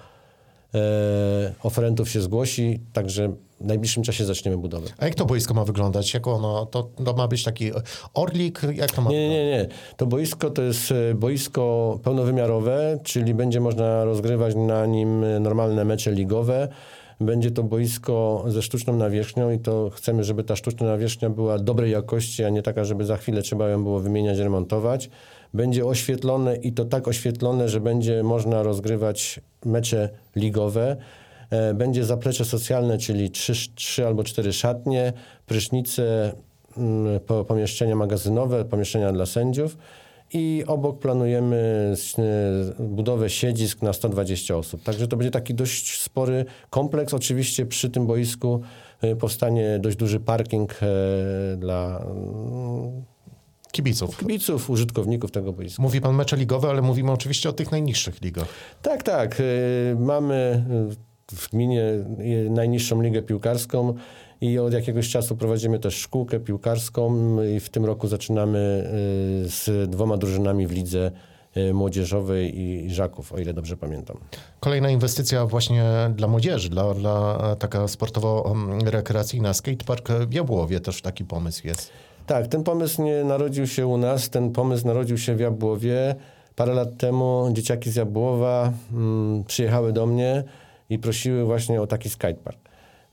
oferentów 1.63 2.09
się 2.09 2.21
zgłosi, 2.21 2.79
także 2.93 3.33
w 3.61 3.65
najbliższym 3.65 4.03
czasie 4.03 4.25
zaczniemy 4.25 4.57
budowę. 4.57 4.87
A 4.97 5.05
jak 5.05 5.15
to 5.15 5.25
boisko 5.25 5.53
ma 5.53 5.65
wyglądać? 5.65 6.13
Jak 6.13 6.27
ono, 6.27 6.65
to, 6.65 6.89
to 7.05 7.13
ma 7.13 7.27
być 7.27 7.43
taki 7.43 7.71
orlik? 8.13 8.61
Jak 8.75 8.91
to 8.91 9.01
ma 9.01 9.09
Nie, 9.09 9.29
nie, 9.29 9.45
nie. 9.45 9.67
To 9.97 10.05
boisko 10.05 10.49
to 10.49 10.61
jest 10.61 10.91
e, 10.91 11.13
boisko 11.15 11.99
pełnowymiarowe, 12.03 12.99
czyli 13.03 13.33
będzie 13.33 13.59
można 13.59 14.03
rozgrywać 14.03 14.55
na 14.55 14.85
nim 14.85 15.25
normalne 15.39 15.85
mecze 15.85 16.11
ligowe. 16.11 16.67
Będzie 17.21 17.51
to 17.51 17.63
boisko 17.63 18.43
ze 18.47 18.61
sztuczną 18.61 18.97
nawierzchnią 18.97 19.51
i 19.51 19.59
to 19.59 19.89
chcemy, 19.89 20.23
żeby 20.23 20.43
ta 20.43 20.55
sztuczna 20.55 20.87
nawierzchnia 20.87 21.29
była 21.29 21.59
dobrej 21.59 21.91
jakości, 21.91 22.43
a 22.43 22.49
nie 22.49 22.61
taka, 22.61 22.83
żeby 22.83 23.05
za 23.05 23.17
chwilę 23.17 23.41
trzeba 23.41 23.69
ją 23.69 23.83
było 23.83 23.99
wymieniać, 23.99 24.37
remontować. 24.37 25.09
Będzie 25.53 25.85
oświetlone 25.85 26.55
i 26.55 26.73
to 26.73 26.85
tak 26.85 27.07
oświetlone, 27.07 27.69
że 27.69 27.79
będzie 27.79 28.23
można 28.23 28.63
rozgrywać 28.63 29.39
mecze 29.65 30.09
ligowe. 30.35 30.97
E, 31.49 31.73
Będzie 31.73 32.05
zaplecze 32.05 32.45
socjalne, 32.45 32.97
czyli 32.97 33.31
trzy, 33.31 33.53
trzy 33.75 34.07
albo 34.07 34.23
cztery 34.23 34.53
szatnie, 34.53 35.13
prysznice, 35.45 36.33
mm, 36.77 37.19
po- 37.19 37.45
pomieszczenia 37.45 37.95
magazynowe, 37.95 38.65
pomieszczenia 38.65 39.11
dla 39.11 39.25
sędziów. 39.25 39.77
I 40.33 40.63
obok 40.67 40.99
planujemy 40.99 41.93
e, 42.79 42.83
budowę 42.83 43.29
siedzisk 43.29 43.81
na 43.81 43.93
120 43.93 44.55
osób. 44.57 44.83
Także 44.83 45.07
to 45.07 45.17
będzie 45.17 45.31
taki 45.31 45.53
dość 45.53 46.01
spory 46.01 46.45
kompleks. 46.69 47.13
Oczywiście 47.13 47.65
przy 47.65 47.89
tym 47.89 48.07
boisku 48.07 48.61
e, 49.01 49.15
powstanie 49.15 49.79
dość 49.81 49.97
duży 49.97 50.19
parking 50.19 50.79
dla 51.57 52.03
mm, 52.05 53.03
Kibiców. 53.71 54.17
kibiców, 54.17 54.69
użytkowników 54.69 55.31
tego 55.31 55.53
boiska. 55.53 55.83
Mówi 55.83 56.01
pan 56.01 56.15
mecze 56.15 56.37
ligowe, 56.37 56.69
ale 56.69 56.81
mówimy 56.81 57.11
oczywiście 57.11 57.49
o 57.49 57.53
tych 57.53 57.71
najniższych 57.71 58.21
ligach. 58.21 58.47
Tak, 58.81 59.03
tak. 59.03 59.41
Mamy 59.99 60.63
w 61.31 61.49
gminie 61.49 61.83
najniższą 62.49 63.01
ligę 63.01 63.21
piłkarską 63.21 63.93
i 64.41 64.59
od 64.59 64.73
jakiegoś 64.73 65.09
czasu 65.09 65.35
prowadzimy 65.35 65.79
też 65.79 65.95
szkółkę 65.95 66.39
piłkarską 66.39 67.37
i 67.43 67.59
w 67.59 67.69
tym 67.69 67.85
roku 67.85 68.07
zaczynamy 68.07 68.91
y, 69.45 69.49
z 69.49 69.89
dwoma 69.89 70.17
drużynami 70.17 70.67
w 70.67 70.71
lidze 70.71 71.11
y, 71.57 71.73
młodzieżowej 71.73 72.59
i 72.59 72.89
Żaków, 72.89 73.33
o 73.33 73.37
ile 73.37 73.53
dobrze 73.53 73.77
pamiętam. 73.77 74.17
Kolejna 74.59 74.89
inwestycja 74.89 75.45
właśnie 75.45 75.83
dla 76.15 76.27
młodzieży, 76.27 76.69
dla, 76.69 76.93
dla 76.93 77.37
e, 77.51 77.55
taka 77.55 77.87
sportowo-rekreacyjna. 77.87 79.53
Skatepark 79.53 80.09
w 80.11 80.33
Jabłowie 80.33 80.79
też 80.79 81.01
taki 81.01 81.25
pomysł 81.25 81.67
jest. 81.67 81.91
Tak, 82.27 82.47
ten 82.47 82.63
pomysł 82.63 83.03
nie 83.03 83.23
narodził 83.23 83.67
się 83.67 83.87
u 83.87 83.97
nas, 83.97 84.29
ten 84.29 84.51
pomysł 84.51 84.87
narodził 84.87 85.17
się 85.17 85.35
w 85.35 85.39
Jabłowie. 85.39 86.15
Parę 86.55 86.73
lat 86.73 86.97
temu 86.97 87.49
dzieciaki 87.53 87.91
z 87.91 87.95
Jabłowa 87.95 88.73
mm, 88.93 89.43
przyjechały 89.43 89.93
do 89.93 90.05
mnie 90.05 90.43
i 90.89 90.99
prosiły 90.99 91.45
właśnie 91.45 91.81
o 91.81 91.87
taki 91.87 92.09
skatepark. 92.09 92.59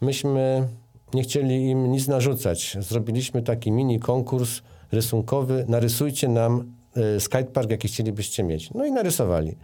Myśmy 0.00 0.68
nie 1.14 1.22
chcieli 1.22 1.68
im 1.70 1.92
nic 1.92 2.08
narzucać. 2.08 2.76
Zrobiliśmy 2.80 3.42
taki 3.42 3.72
mini 3.72 4.00
konkurs 4.00 4.62
rysunkowy. 4.92 5.64
Narysujcie 5.68 6.28
nam 6.28 6.72
y, 7.16 7.20
skatepark, 7.20 7.70
jaki 7.70 7.88
chcielibyście 7.88 8.42
mieć. 8.42 8.74
No 8.74 8.86
i 8.86 8.92
narysowali. 8.92 9.56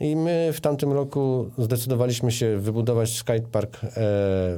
I 0.00 0.16
my 0.16 0.50
w 0.52 0.60
tamtym 0.60 0.92
roku 0.92 1.50
zdecydowaliśmy 1.58 2.32
się 2.32 2.58
wybudować 2.58 3.16
skatepark 3.16 3.84
e, 3.84 3.88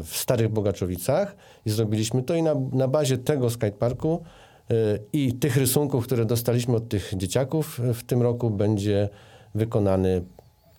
w 0.03 0.11
Starych 0.13 0.49
Bogaczowicach 0.49 1.37
i 1.67 1.71
zrobiliśmy 1.71 2.23
to 2.23 2.35
i 2.35 2.43
na, 2.43 2.55
na 2.73 2.89
bazie 2.89 3.19
tego 3.19 3.51
skateparku 3.51 4.23
e, 4.71 4.75
i 5.13 5.33
tych 5.33 5.57
rysunków, 5.57 6.05
które 6.05 6.25
dostaliśmy 6.25 6.77
od 6.77 6.89
tych 6.89 7.13
dzieciaków, 7.17 7.81
e, 7.81 7.95
w 7.95 8.05
tym 8.05 8.23
roku 8.23 8.51
będzie 8.51 9.09
wykonany 9.55 10.25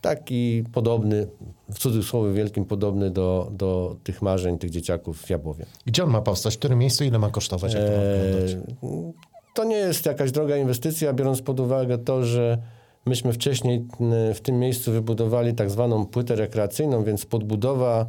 taki 0.01 0.63
podobny, 0.73 1.27
w 1.73 1.79
cudzysłowie 1.79 2.33
wielkim, 2.33 2.65
podobny 2.65 3.11
do, 3.11 3.51
do 3.51 3.95
tych 4.03 4.21
marzeń 4.21 4.57
tych 4.57 4.69
dzieciaków 4.69 5.21
w 5.21 5.29
Jabłowie. 5.29 5.65
Gdzie 5.85 6.03
on 6.03 6.09
ma 6.09 6.21
powstać? 6.21 6.55
W 6.55 6.59
którym 6.59 6.79
miejscu? 6.79 7.03
Ile 7.03 7.19
ma 7.19 7.29
kosztować? 7.29 7.73
Jak 7.73 7.83
to 7.83 7.91
ma 7.91 7.97
wyglądać? 7.97 8.51
E, 8.83 9.11
To 9.55 9.63
nie 9.63 9.75
jest 9.75 10.05
jakaś 10.05 10.31
droga 10.31 10.57
inwestycja, 10.57 11.13
biorąc 11.13 11.41
pod 11.41 11.59
uwagę 11.59 11.97
to, 11.97 12.23
że 12.23 12.57
myśmy 13.05 13.33
wcześniej 13.33 13.87
w 14.33 14.39
tym 14.41 14.59
miejscu 14.59 14.91
wybudowali 14.91 15.53
tak 15.53 15.69
zwaną 15.69 16.05
płytę 16.05 16.35
rekreacyjną, 16.35 17.03
więc 17.03 17.25
podbudowa, 17.25 18.05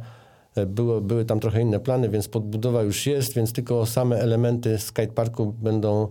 e, 0.55 0.65
było, 0.65 1.01
były 1.01 1.25
tam 1.25 1.39
trochę 1.39 1.61
inne 1.61 1.79
plany, 1.79 2.09
więc 2.09 2.27
podbudowa 2.27 2.83
już 2.83 3.07
jest, 3.07 3.33
więc 3.35 3.53
tylko 3.53 3.85
same 3.85 4.19
elementy 4.19 4.77
skateparku 4.77 5.53
będą 5.61 6.07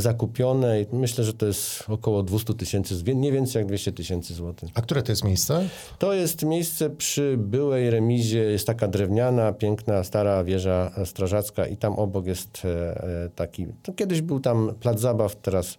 zakupione 0.00 0.82
i 0.82 0.86
myślę, 0.92 1.24
że 1.24 1.32
to 1.32 1.46
jest 1.46 1.84
około 1.88 2.22
200 2.22 2.54
tysięcy, 2.54 2.94
nie 3.14 3.32
więcej 3.32 3.60
jak 3.60 3.66
200 3.66 3.92
tysięcy 3.92 4.34
złotych. 4.34 4.70
A 4.74 4.82
które 4.82 5.02
to 5.02 5.12
jest 5.12 5.24
miejsce? 5.24 5.68
To 5.98 6.12
jest 6.12 6.44
miejsce 6.44 6.90
przy 6.90 7.36
byłej 7.38 7.90
remizie, 7.90 8.38
jest 8.38 8.66
taka 8.66 8.88
drewniana, 8.88 9.52
piękna, 9.52 10.04
stara 10.04 10.44
wieża 10.44 10.90
strażacka 11.04 11.66
i 11.66 11.76
tam 11.76 11.92
obok 11.92 12.26
jest 12.26 12.62
e, 12.64 13.02
e, 13.24 13.28
taki, 13.34 13.66
to 13.82 13.92
kiedyś 13.92 14.22
był 14.22 14.40
tam 14.40 14.74
plac 14.80 15.00
zabaw, 15.00 15.36
teraz 15.36 15.78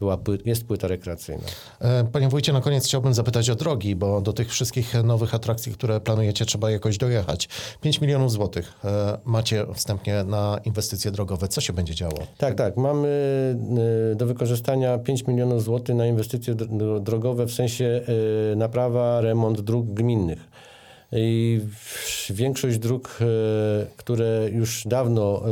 była, 0.00 0.18
jest 0.44 0.64
płyta 0.64 0.88
rekreacyjna. 0.88 1.42
E, 1.80 2.04
Panie 2.04 2.28
wójcie, 2.28 2.52
na 2.52 2.60
koniec 2.60 2.84
chciałbym 2.86 3.14
zapytać 3.14 3.50
o 3.50 3.54
drogi, 3.54 3.96
bo 3.96 4.20
do 4.20 4.32
tych 4.32 4.50
wszystkich 4.50 4.94
nowych 5.04 5.34
atrakcji, 5.34 5.72
które 5.72 6.00
planujecie, 6.00 6.44
trzeba 6.44 6.70
jakoś 6.70 6.98
dojechać. 6.98 7.48
5 7.80 8.00
milionów 8.00 8.32
złotych 8.32 8.72
e, 8.84 9.18
macie 9.24 9.66
wstępnie 9.74 10.24
na 10.24 10.60
inwestycje 10.64 11.10
drogowe. 11.10 11.48
Co 11.48 11.60
się 11.60 11.72
będzie 11.72 11.94
działo? 11.94 12.18
Tak, 12.38 12.54
tak, 12.54 12.76
mamy 12.76 13.08
e, 14.12 14.14
do 14.14 14.26
wykorzystania 14.26 14.98
5 14.98 15.26
milionów 15.26 15.62
złotych 15.62 15.96
na 15.96 16.06
inwestycje 16.06 16.54
dr- 16.54 17.00
drogowe, 17.00 17.46
w 17.46 17.52
sensie 17.52 18.00
naprawa, 18.56 19.20
remont 19.20 19.60
dróg 19.60 19.86
gminnych. 19.86 20.48
I 21.12 21.60
większość 22.30 22.78
dróg, 22.78 23.18
które 23.96 24.48
już 24.52 24.82
dawno 24.86 25.42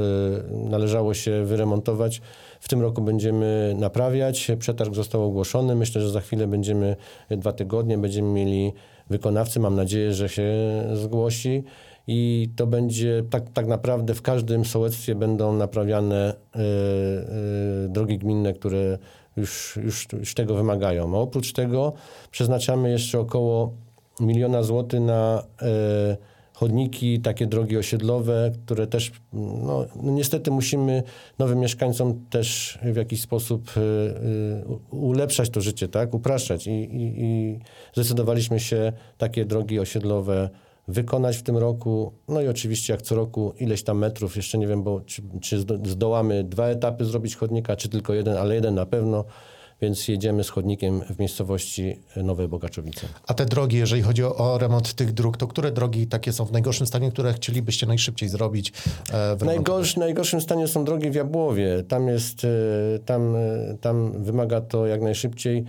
należało 0.50 1.14
się 1.14 1.44
wyremontować, 1.44 2.20
w 2.60 2.68
tym 2.68 2.80
roku 2.82 3.02
będziemy 3.02 3.74
naprawiać. 3.78 4.50
Przetarg 4.58 4.94
został 4.94 5.24
ogłoszony. 5.24 5.74
Myślę, 5.74 6.00
że 6.00 6.10
za 6.10 6.20
chwilę 6.20 6.46
będziemy, 6.46 6.96
dwa 7.30 7.52
tygodnie, 7.52 7.98
będziemy 7.98 8.28
mieli 8.28 8.72
wykonawcy. 9.10 9.60
Mam 9.60 9.76
nadzieję, 9.76 10.14
że 10.14 10.28
się 10.28 10.52
zgłosi. 10.92 11.64
I 12.10 12.50
to 12.56 12.66
będzie 12.66 13.22
tak, 13.30 13.50
tak 13.50 13.66
naprawdę 13.66 14.14
w 14.14 14.22
każdym 14.22 14.64
sołectwie 14.64 15.14
będą 15.14 15.52
naprawiane 15.52 16.34
e, 16.54 16.58
e, 16.58 17.88
drogi 17.88 18.18
gminne, 18.18 18.52
które 18.52 18.98
już, 19.36 19.78
już, 19.84 20.08
już 20.12 20.34
tego 20.34 20.54
wymagają. 20.54 21.16
A 21.16 21.18
oprócz 21.18 21.52
tego 21.52 21.92
przeznaczamy 22.30 22.90
jeszcze 22.90 23.20
około 23.20 23.72
miliona 24.20 24.62
złotych 24.62 25.00
na 25.00 25.42
e, 25.62 26.16
chodniki, 26.58 27.20
takie 27.20 27.46
drogi 27.46 27.76
osiedlowe, 27.76 28.52
które 28.66 28.86
też, 28.86 29.12
no, 29.32 29.86
no 30.02 30.12
niestety 30.12 30.50
musimy 30.50 31.02
nowym 31.38 31.58
mieszkańcom 31.58 32.26
też 32.30 32.78
w 32.82 32.96
jakiś 32.96 33.20
sposób 33.20 33.70
e, 33.76 33.80
e, 33.80 34.96
ulepszać 34.96 35.50
to 35.50 35.60
życie, 35.60 35.88
tak, 35.88 36.14
upraszczać. 36.14 36.66
I, 36.66 36.70
i, 36.70 37.24
i 37.24 37.58
zdecydowaliśmy 37.94 38.60
się 38.60 38.92
takie 39.18 39.44
drogi 39.44 39.78
osiedlowe 39.78 40.50
wykonać 40.88 41.36
w 41.36 41.42
tym 41.42 41.56
roku. 41.56 42.12
No 42.28 42.40
i 42.40 42.48
oczywiście 42.48 42.92
jak 42.92 43.02
co 43.02 43.14
roku 43.14 43.52
ileś 43.58 43.82
tam 43.82 43.98
metrów, 43.98 44.36
jeszcze 44.36 44.58
nie 44.58 44.66
wiem, 44.66 44.82
bo 44.82 45.00
czy, 45.00 45.22
czy 45.40 45.58
zdo- 45.58 45.86
zdołamy 45.86 46.44
dwa 46.44 46.66
etapy 46.66 47.04
zrobić 47.04 47.36
chodnika, 47.36 47.76
czy 47.76 47.88
tylko 47.88 48.14
jeden, 48.14 48.36
ale 48.36 48.54
jeden 48.54 48.74
na 48.74 48.86
pewno, 48.86 49.24
więc 49.80 50.08
jedziemy 50.08 50.44
z 50.44 50.48
chodnikiem 50.48 51.00
w 51.00 51.18
miejscowości 51.18 51.98
Nowe 52.16 52.48
Bogaczowice. 52.48 53.06
A 53.26 53.34
te 53.34 53.46
drogi, 53.46 53.76
jeżeli 53.76 54.02
chodzi 54.02 54.24
o, 54.24 54.58
remont 54.58 54.94
tych 54.94 55.12
dróg, 55.12 55.36
to 55.36 55.46
które 55.46 55.72
drogi 55.72 56.06
takie 56.06 56.32
są 56.32 56.44
w 56.44 56.52
najgorszym 56.52 56.86
stanie, 56.86 57.10
które 57.10 57.32
chcielibyście 57.32 57.86
najszybciej 57.86 58.28
zrobić? 58.28 58.72
E, 59.12 59.36
w 59.36 59.44
Najgorsz, 59.44 59.96
najgorszym 59.96 60.40
stanie 60.40 60.68
są 60.68 60.84
drogi 60.84 61.10
w 61.10 61.14
Jabłowie. 61.14 61.82
Tam 61.88 62.08
jest, 62.08 62.44
e, 62.44 62.48
tam, 62.98 63.36
e, 63.36 63.76
tam 63.80 64.24
wymaga 64.24 64.60
to 64.60 64.86
jak 64.86 65.02
najszybciej 65.02 65.64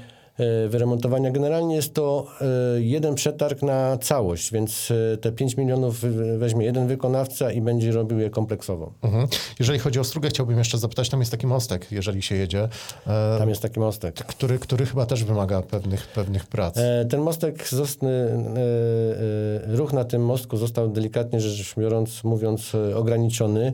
wyremontowania. 0.69 1.31
Generalnie 1.31 1.75
jest 1.75 1.93
to 1.93 2.27
e, 2.41 2.45
jeden 2.81 3.15
przetarg 3.15 3.61
na 3.61 3.97
całość, 3.97 4.51
więc 4.51 4.91
e, 5.13 5.17
te 5.17 5.31
5 5.31 5.57
milionów 5.57 6.01
weźmie 6.37 6.65
jeden 6.65 6.87
wykonawca 6.87 7.51
i 7.51 7.61
będzie 7.61 7.91
robił 7.91 8.19
je 8.19 8.29
kompleksowo. 8.29 8.93
Mhm. 9.01 9.27
Jeżeli 9.59 9.79
chodzi 9.79 9.99
o 9.99 10.03
Strugę, 10.03 10.29
chciałbym 10.29 10.57
jeszcze 10.57 10.77
zapytać, 10.77 11.09
tam 11.09 11.19
jest 11.19 11.31
taki 11.31 11.47
mostek, 11.47 11.91
jeżeli 11.91 12.21
się 12.21 12.35
jedzie, 12.35 12.69
e, 13.07 13.37
Tam 13.39 13.49
jest 13.49 13.61
taki 13.61 13.79
mostek. 13.79 14.15
który, 14.15 14.59
który 14.59 14.85
chyba 14.85 15.05
też 15.05 15.23
wymaga 15.23 15.61
pewnych, 15.61 16.07
pewnych 16.07 16.47
prac. 16.47 16.77
E, 16.77 17.05
Ten 17.09 17.21
mostek, 17.21 17.69
e, 17.73 18.07
e, 18.07 19.75
ruch 19.75 19.93
na 19.93 20.03
tym 20.05 20.25
mostku 20.25 20.57
został 20.57 20.87
delikatnie 20.89 21.39
rzecz 21.39 21.75
biorąc, 21.77 22.23
mówiąc, 22.23 22.75
e, 22.75 22.95
ograniczony 22.97 23.73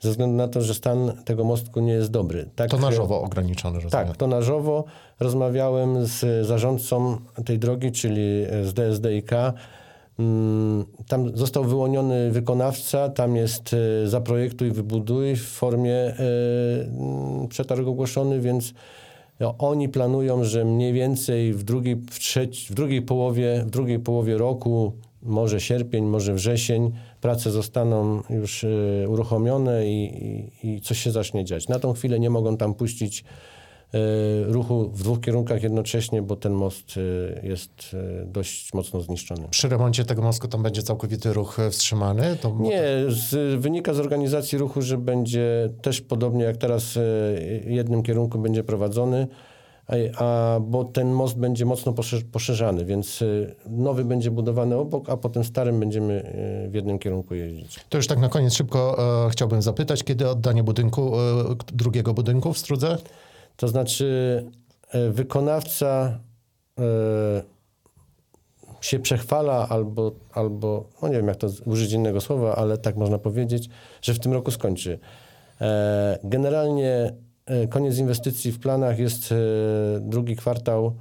ze 0.00 0.10
względu 0.10 0.36
na 0.36 0.48
to, 0.48 0.62
że 0.62 0.74
stan 0.74 1.12
tego 1.24 1.44
mostku 1.44 1.80
nie 1.80 1.92
jest 1.92 2.10
dobry. 2.10 2.50
Tak, 2.56 2.70
Tonażowo 2.70 3.22
ograniczony, 3.22 3.80
rozumiem. 3.80 4.06
Tak, 4.06 4.16
tonażowo. 4.16 4.84
Rozmawiałem 5.20 6.06
z 6.06 6.46
zarządcą 6.46 7.18
tej 7.44 7.58
drogi, 7.58 7.92
czyli 7.92 8.44
z 8.62 8.74
DSDIK. 8.74 9.30
Mm, 10.18 10.84
Tam 11.08 11.36
został 11.36 11.64
wyłoniony 11.64 12.30
wykonawca, 12.30 13.08
tam 13.08 13.36
jest 13.36 13.74
e, 14.04 14.08
zaprojektuj, 14.08 14.70
wybuduj 14.70 15.36
w 15.36 15.46
formie 15.46 15.94
e, 15.94 16.14
mm, 16.82 17.48
przetarg 17.48 17.86
ogłoszony, 17.86 18.40
więc 18.40 18.74
no, 19.40 19.54
oni 19.58 19.88
planują, 19.88 20.44
że 20.44 20.64
mniej 20.64 20.92
więcej 20.92 21.52
w 21.52 21.62
drugiej, 21.62 21.96
w, 21.96 22.18
trzeci, 22.18 22.72
w, 22.72 22.74
drugiej 22.74 23.02
połowie, 23.02 23.64
w 23.66 23.70
drugiej 23.70 23.98
połowie 23.98 24.38
roku, 24.38 24.92
może 25.22 25.60
sierpień, 25.60 26.04
może 26.04 26.34
wrzesień, 26.34 26.92
prace 27.20 27.50
zostaną 27.50 28.22
już 28.30 28.64
e, 28.64 29.08
uruchomione 29.08 29.86
i, 29.86 30.24
i, 30.62 30.68
i 30.68 30.80
coś 30.80 30.98
się 30.98 31.10
zacznie 31.10 31.44
dziać. 31.44 31.68
Na 31.68 31.78
tą 31.78 31.92
chwilę 31.92 32.20
nie 32.20 32.30
mogą 32.30 32.56
tam 32.56 32.74
puścić 32.74 33.24
e, 33.94 33.98
ruchu 34.44 34.90
w 34.94 35.02
dwóch 35.02 35.20
kierunkach 35.20 35.62
jednocześnie, 35.62 36.22
bo 36.22 36.36
ten 36.36 36.52
most 36.52 36.94
e, 36.96 37.46
jest 37.46 37.96
dość 38.26 38.74
mocno 38.74 39.00
zniszczony. 39.00 39.48
Przy 39.50 39.68
remoncie 39.68 40.04
tego 40.04 40.22
mostu 40.22 40.48
tam 40.48 40.62
będzie 40.62 40.82
całkowity 40.82 41.32
ruch 41.32 41.58
e, 41.58 41.70
wstrzymany? 41.70 42.36
To 42.40 42.56
Nie, 42.60 42.82
z, 43.08 43.60
wynika 43.60 43.94
z 43.94 44.00
organizacji 44.00 44.58
ruchu, 44.58 44.82
że 44.82 44.98
będzie 44.98 45.68
też 45.82 46.00
podobnie 46.00 46.44
jak 46.44 46.56
teraz 46.56 46.96
e, 46.96 47.00
jednym 47.66 48.02
kierunku 48.02 48.38
będzie 48.38 48.64
prowadzony, 48.64 49.26
a, 50.18 50.60
bo 50.60 50.84
ten 50.84 51.12
most 51.12 51.38
będzie 51.38 51.64
mocno 51.64 51.92
poszerz, 51.92 52.24
poszerzany, 52.24 52.84
więc 52.84 53.22
e, 53.22 53.26
nowy 53.70 54.04
będzie 54.04 54.30
budowany 54.30 54.76
obok, 54.76 55.10
a 55.10 55.16
potem 55.16 55.44
starym 55.44 55.80
będziemy 55.80 56.22
e, 56.64 56.68
w 56.68 56.74
jednym 56.74 56.98
kierunku 56.98 57.34
jeździć. 57.34 57.80
To 57.88 57.98
już 57.98 58.06
tak 58.06 58.18
na 58.18 58.28
koniec 58.28 58.54
szybko 58.54 58.96
e, 59.26 59.30
chciałbym 59.30 59.62
zapytać, 59.62 60.04
kiedy 60.04 60.28
oddanie 60.28 60.62
budynku, 60.62 61.16
e, 61.16 61.20
drugiego 61.72 62.14
budynku 62.14 62.52
w 62.52 62.58
Strudze? 62.58 62.98
To 63.56 63.68
znaczy 63.68 64.44
e, 64.90 65.10
wykonawca 65.10 66.18
e, 66.78 67.42
się 68.80 68.98
przechwala 68.98 69.68
albo, 69.68 70.12
albo, 70.32 70.84
no 71.02 71.08
nie 71.08 71.16
wiem 71.16 71.28
jak 71.28 71.36
to 71.36 71.48
użyć 71.64 71.92
innego 71.92 72.20
słowa, 72.20 72.56
ale 72.56 72.78
tak 72.78 72.96
można 72.96 73.18
powiedzieć, 73.18 73.68
że 74.02 74.14
w 74.14 74.18
tym 74.18 74.32
roku 74.32 74.50
skończy. 74.50 74.98
E, 75.60 76.18
Generalnie 76.24 77.12
koniec 77.70 77.98
inwestycji 77.98 78.52
w 78.52 78.58
planach 78.58 78.98
jest 78.98 79.32
e, 79.32 79.36
drugi 80.00 80.36
kwartał 80.36 80.94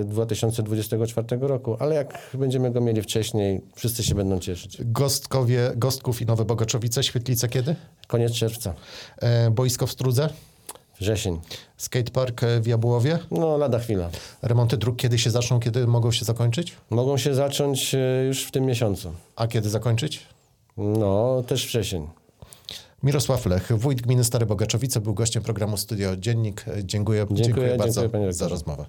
e, 0.00 0.04
2024 0.04 1.26
roku, 1.40 1.76
ale 1.80 1.94
jak 1.94 2.30
będziemy 2.34 2.70
go 2.70 2.80
mieli 2.80 3.02
wcześniej, 3.02 3.60
wszyscy 3.74 4.02
się 4.04 4.14
będą 4.14 4.38
cieszyć. 4.38 4.78
Gostkowie, 4.84 5.72
Gostków 5.76 6.22
i 6.22 6.26
Nowe 6.26 6.44
Bogaczowice, 6.44 7.02
Świetlice 7.02 7.48
kiedy? 7.48 7.76
Koniec 8.06 8.32
czerwca, 8.32 8.74
E, 9.18 9.50
Boisko 9.50 9.86
w 9.86 9.92
Strudze? 9.92 10.28
wrzesień, 11.00 11.40
Skatepark 11.76 12.42
e, 12.42 12.60
w 12.60 12.66
Jabłowie? 12.66 13.18
no 13.30 13.56
lada 13.56 13.78
chwila. 13.78 14.10
Remonty 14.42 14.76
dróg 14.76 14.96
kiedy 14.96 15.18
się 15.18 15.30
zaczną, 15.30 15.60
kiedy 15.60 15.86
mogą 15.86 16.12
się 16.12 16.24
zakończyć? 16.24 16.76
Mogą 16.90 17.16
się 17.18 17.34
zacząć 17.34 17.94
e, 17.94 18.24
już 18.26 18.44
w 18.44 18.50
tym 18.50 18.64
miesiącu. 18.64 19.12
A 19.36 19.46
kiedy 19.46 19.70
zakończyć? 19.70 20.26
No, 20.76 21.42
też 21.46 21.66
wrzesień. 21.66 22.06
Mirosław 23.06 23.46
Lech, 23.46 23.78
wójt 23.78 24.02
gminy 24.02 24.24
Stare 24.24 24.46
Bogaczowice, 24.46 25.00
był 25.00 25.14
gościem 25.14 25.42
programu 25.42 25.76
Studio 25.76 26.16
Dziennik. 26.16 26.64
Dziękuję, 26.84 27.20
dziękuję, 27.20 27.44
Dziękuję, 27.44 27.76
bardzo 27.76 28.00
dziękuję, 28.00 28.32
za 28.32 28.48
rozmowę. 28.48 28.86